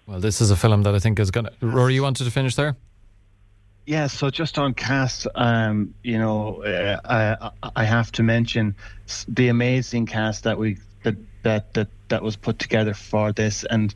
Well, 0.07 0.19
this 0.19 0.41
is 0.41 0.51
a 0.51 0.55
film 0.57 0.83
that 0.83 0.93
I 0.93 0.99
think 0.99 1.19
is 1.19 1.31
going 1.31 1.45
to. 1.45 1.51
Ruaidhrí, 1.61 1.93
you 1.93 2.03
wanted 2.03 2.25
to 2.25 2.31
finish 2.31 2.55
there? 2.55 2.75
Yeah, 3.85 4.07
so 4.07 4.29
just 4.29 4.57
on 4.57 4.73
cast, 4.73 5.27
um, 5.35 5.93
you 6.03 6.17
know, 6.17 6.63
uh, 6.63 6.99
I, 7.03 7.71
I 7.75 7.83
have 7.83 8.11
to 8.13 8.23
mention 8.23 8.75
the 9.27 9.49
amazing 9.49 10.05
cast 10.05 10.43
that 10.45 10.57
we 10.57 10.77
that 11.03 11.15
that 11.43 11.73
that, 11.73 11.89
that 12.07 12.23
was 12.23 12.37
put 12.37 12.59
together 12.59 12.93
for 12.93 13.33
this, 13.33 13.65
and 13.69 13.93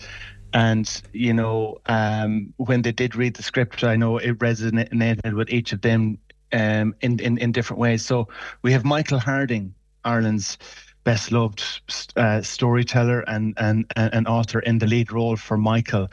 and 0.53 1.01
you 1.13 1.33
know 1.33 1.77
um, 1.87 2.53
when 2.57 2.81
they 2.81 2.91
did 2.91 3.15
read 3.15 3.35
the 3.35 3.43
script 3.43 3.83
i 3.83 3.95
know 3.95 4.17
it 4.17 4.37
resonated 4.39 5.33
with 5.33 5.49
each 5.49 5.73
of 5.73 5.81
them 5.81 6.17
um, 6.53 6.95
in, 7.01 7.19
in 7.19 7.37
in 7.37 7.51
different 7.51 7.79
ways. 7.79 8.05
So 8.05 8.27
we 8.61 8.71
have 8.71 8.85
michael 8.85 9.19
harding 9.19 9.73
ireland's 10.05 10.57
best 11.03 11.31
loved 11.31 11.63
uh, 12.17 12.41
storyteller 12.41 13.21
and, 13.21 13.53
and 13.57 13.85
and 13.95 14.27
author 14.27 14.59
in 14.59 14.77
the 14.77 14.87
lead 14.87 15.11
role 15.11 15.35
for 15.35 15.57
michael. 15.57 16.09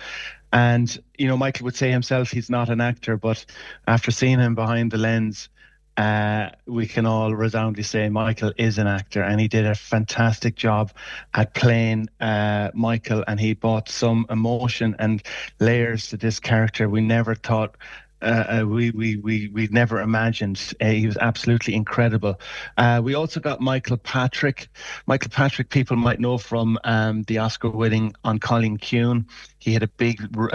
And 0.53 0.97
you 1.19 1.27
know 1.27 1.37
michael 1.37 1.65
would 1.65 1.77
say 1.77 1.91
himself 1.91 2.31
he's 2.31 2.51
not 2.51 2.69
an 2.69 2.81
actor 2.81 3.17
but 3.17 3.45
after 3.87 4.11
seeing 4.11 4.39
him 4.39 4.55
behind 4.55 4.91
the 4.91 4.99
lens 4.99 5.49
uh, 5.97 6.51
we 6.67 6.87
can 6.87 7.07
all 7.07 7.35
resoundingly 7.35 7.85
say 7.85 8.09
Michael 8.09 8.53
is 8.59 8.79
an 8.79 8.87
actor, 8.87 9.23
and 9.23 9.41
he 9.41 9.49
did 9.49 9.65
a 9.65 9.75
fantastic 9.75 10.57
job 10.57 10.93
at 11.35 11.55
playing 11.55 12.09
uh, 12.21 12.71
Michael, 12.75 13.25
and 13.29 13.39
he 13.39 13.55
brought 13.55 13.89
some 13.89 14.27
emotion 14.29 14.97
and 14.99 15.23
layers 15.61 16.09
to 16.09 16.17
this 16.17 16.41
character 16.41 16.89
we 16.89 17.01
never 17.01 17.35
thought 17.35 17.77
uh, 18.25 18.61
uh, 18.61 18.67
we, 18.67 18.91
we, 18.91 19.17
we, 19.17 19.49
we 19.49 19.69
never 19.69 20.01
imagined. 20.01 20.75
Uh, 20.81 20.87
he 20.87 21.07
was 21.07 21.17
absolutely 21.19 21.75
incredible. 21.75 22.41
Uh, 22.79 23.01
we 23.05 23.15
also 23.15 23.39
got 23.39 23.61
Michael 23.61 23.99
Patrick. 23.99 24.69
Michael 25.07 25.31
Patrick, 25.31 25.69
people 25.69 25.97
might 25.97 26.21
know 26.21 26.39
from 26.39 26.79
um, 26.85 27.23
the 27.25 27.39
Oscar 27.39 27.69
winning 27.69 28.15
An 28.25 28.41
Cailín 28.41 28.79
Ciúin. 28.79 29.27
He 29.59 29.73
had 29.73 29.83
a 29.83 29.89
big 29.89 30.21
uh, 30.37 30.47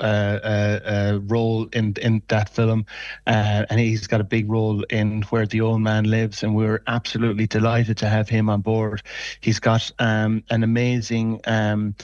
uh, 0.00 1.18
role 1.24 1.66
in 1.72 1.94
in 2.00 2.22
that 2.28 2.48
film, 2.48 2.86
and 3.26 3.80
he's 3.80 4.06
got 4.06 4.20
a 4.20 4.24
big 4.24 4.48
role 4.48 4.84
in 4.84 5.22
Where 5.22 5.46
the 5.46 5.60
Old 5.60 5.80
Man 5.80 6.04
Lives. 6.04 6.44
And 6.44 6.54
we're 6.54 6.82
absolutely 6.86 7.48
delighted 7.48 7.96
to 7.98 8.08
have 8.08 8.28
him 8.28 8.48
on 8.48 8.60
board. 8.60 9.02
He's 9.40 9.58
got 9.58 9.90
um, 9.98 10.44
an 10.50 10.62
amazing 10.62 11.40
um, 11.44 11.96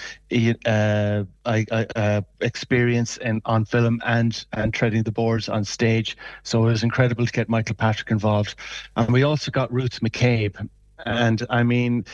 I, 1.49 1.67
I, 1.73 1.87
uh, 1.97 2.21
experience 2.41 3.17
in, 3.17 3.41
on 3.45 3.65
film 3.65 4.01
and 4.05 4.45
and 4.53 4.73
treading 4.73 5.03
the 5.03 5.13
boards 5.13 5.49
on 5.49 5.65
stage. 5.65 6.17
So 6.43 6.63
it 6.63 6.71
was 6.71 6.83
incredible 6.83 7.27
to 7.27 7.33
get 7.33 7.49
Michael 7.49 7.75
Patrick 7.75 8.11
involved, 8.11 8.55
and 8.97 9.13
we 9.13 9.23
also 9.23 9.51
got 9.51 9.73
Ruth 9.73 10.01
McCabe. 10.01 10.69
And 11.07 11.47
I 11.49 11.63
mean, 11.63 12.05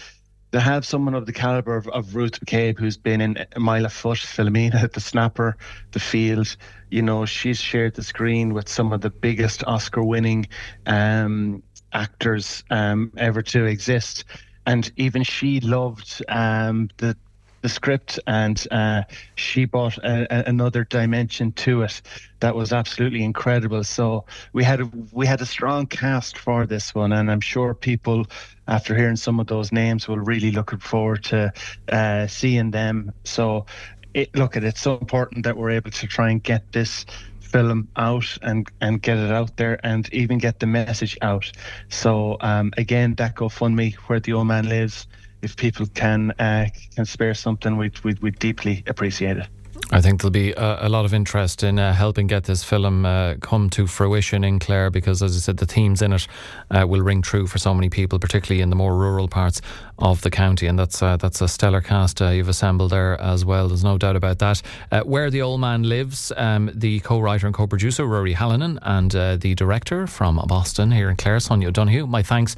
to 0.53 0.61
have 0.61 0.87
someone 0.87 1.15
of 1.15 1.27
the 1.27 1.33
caliber 1.33 1.77
of, 1.77 1.89
of 1.89 2.15
Ruth 2.15 2.39
McCabe, 2.41 2.79
who's 2.79 2.97
been 2.97 3.21
in 3.21 3.47
My 3.57 3.81
Left 3.81 3.97
Foot, 3.97 4.19
Philomena, 4.19 4.93
The 4.93 5.01
Snapper, 5.01 5.57
The 5.93 6.01
Field, 6.01 6.57
you 6.91 7.03
know, 7.03 7.25
she's 7.25 7.61
shared 7.61 7.95
the 7.95 8.03
screen 8.03 8.55
with 8.55 8.69
some 8.69 8.93
of 8.93 9.01
the 9.01 9.11
biggest 9.11 9.65
Oscar-winning 9.67 10.47
um, 10.87 11.63
actors 11.93 12.63
um, 12.71 13.11
ever 13.17 13.41
to 13.43 13.65
exist 13.65 14.25
and 14.67 14.91
even 14.97 15.23
she 15.23 15.61
loved 15.61 16.23
um, 16.29 16.89
the 16.97 17.17
the 17.65 17.69
script, 17.71 18.21
and 18.27 18.69
uh, 18.71 19.03
she 19.37 19.65
brought 19.65 19.97
a, 20.05 20.27
a, 20.31 20.51
another 20.51 20.85
dimension 20.85 21.51
to 21.53 21.81
it 21.81 22.03
that 22.41 22.55
was 22.55 22.75
absolutely 22.75 23.25
incredible. 23.25 23.83
So 23.83 24.27
we 24.53 24.63
had 24.63 24.83
a, 24.83 24.91
we 25.13 25.27
had 25.27 25.41
a 25.41 25.47
strong 25.47 25.87
cast 25.87 26.37
for 26.37 26.67
this 26.67 26.95
one, 26.95 27.11
and 27.15 27.31
I'm 27.31 27.41
sure 27.41 27.73
people, 27.73 28.27
after 28.69 28.95
hearing 28.95 29.17
some 29.17 29.41
of 29.41 29.47
those 29.47 29.73
names, 29.73 30.07
will 30.07 30.19
really 30.19 30.51
looking 30.51 30.79
forward 30.79 31.25
to 31.25 31.55
uh, 31.89 32.27
seeing 32.27 32.71
them. 32.71 33.15
So 33.25 33.65
it, 34.13 34.37
look 34.37 34.59
at 34.59 34.65
it's 34.65 34.83
so 34.83 34.99
important 34.99 35.45
that 35.45 35.57
we're 35.57 35.71
able 35.71 35.91
to 35.91 36.07
try 36.07 36.29
and 36.29 36.43
get 36.43 36.71
this 36.73 37.07
film 37.41 37.89
out 37.97 38.37
and 38.43 38.69
and 38.83 39.01
get 39.01 39.17
it 39.17 39.31
out 39.31 39.57
there 39.57 39.81
and 39.87 40.13
even 40.13 40.37
get 40.37 40.61
the 40.61 40.67
message 40.67 41.17
out. 41.23 41.51
So 41.89 42.37
um, 42.43 42.75
again, 42.77 43.15
that 43.15 43.37
GoFundMe 43.37 43.95
where 44.07 44.21
the 44.21 44.35
old 44.35 44.49
man 44.49 44.69
lives 44.69 45.07
if 45.45 45.57
people 45.57 45.87
can 45.87 46.33
uh, 46.33 46.67
can 46.95 47.05
spare 47.05 47.35
something, 47.35 47.77
we'd, 47.77 47.99
we'd, 48.01 48.19
we'd 48.21 48.39
deeply 48.39 48.83
appreciate 48.87 49.37
it. 49.37 49.47
I 49.91 50.01
think 50.01 50.23
there'll 50.23 50.31
be 50.31 50.53
a, 50.53 50.87
a 50.87 50.89
lot 50.89 51.05
of 51.05 51.13
interest 51.13 51.63
in 51.63 51.79
uh, 51.79 51.93
helping 51.93 52.27
get 52.27 52.45
this 52.45 52.65
film 52.65 53.05
uh, 53.05 53.35
come 53.41 53.69
to 53.71 53.87
fruition 53.87 54.43
in 54.43 54.59
Clare 54.59 54.91
because, 54.91 55.23
as 55.23 55.37
I 55.37 55.41
said, 55.41 55.59
the 55.59 55.67
themes 55.67 56.01
in 56.01 56.15
it 56.15 56.27
uh, 56.71 56.87
will 56.89 57.03
ring 57.03 57.21
true 57.21 57.47
for 57.47 57.59
so 57.59 57.75
many 57.75 57.91
people, 57.91 58.19
particularly 58.19 58.63
in 58.63 58.71
the 58.71 58.77
more 58.77 58.97
rural 58.97 59.29
parts 59.29 59.61
of 59.99 60.23
the 60.23 60.31
county. 60.31 60.67
And 60.67 60.79
that's 60.79 61.03
uh, 61.03 61.19
that's 61.19 61.43
a 61.43 61.49
stellar 61.49 61.83
cast 61.83 62.23
uh, 62.23 62.31
you've 62.31 62.49
assembled 62.49 62.93
there 62.93 63.21
as 63.21 63.45
well. 63.45 63.69
There's 63.69 63.85
no 63.85 63.99
doubt 63.99 64.17
about 64.17 64.39
that. 64.39 64.63
Uh, 64.91 65.03
Where 65.03 65.31
the 65.31 65.43
Old 65.43 65.61
Man 65.61 65.83
Lives, 65.83 66.33
um, 66.37 66.71
the 66.75 67.01
co-writer 67.01 67.47
and 67.47 67.55
co-producer 67.55 68.05
Ruaidhrí 68.05 68.35
Hallinan 68.35 68.79
and 68.83 69.41
the 69.41 69.55
director 69.55 70.07
from 70.07 70.43
Boston 70.49 70.93
here 70.93 71.11
in 71.11 71.17
Clare, 71.17 71.41
Sonya 71.41 71.69
O'Donoghue. 71.69 72.07
My 72.07 72.23
thanks 72.23 72.57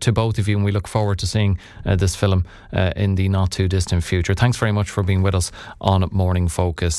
to 0.00 0.12
both 0.12 0.38
of 0.38 0.46
you, 0.48 0.56
and 0.56 0.64
we 0.64 0.72
look 0.72 0.86
forward 0.86 1.18
to 1.18 1.26
seeing 1.26 1.58
this 1.84 2.14
film 2.14 2.46
in 2.72 3.16
the 3.16 3.28
not 3.28 3.50
too 3.50 3.68
distant 3.68 4.04
future. 4.04 4.34
Thanks 4.34 4.56
very 4.56 4.72
much 4.72 4.90
for 4.90 5.02
being 5.02 5.22
with 5.22 5.34
us 5.34 5.50
on 5.80 6.08
Morning 6.12 6.48
Focus. 6.68 6.86